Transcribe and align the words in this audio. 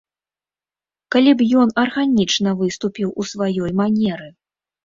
Калі 1.15 1.31
б 1.41 1.47
ён 1.63 1.69
арганічна 1.83 2.55
выступіў 2.63 3.15
у 3.25 3.29
сваёй 3.33 3.71
манеры. 3.83 4.27